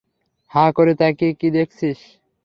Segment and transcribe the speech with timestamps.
[0.51, 1.99] হাঁ করে তাকিয়ে কি দেখছিস?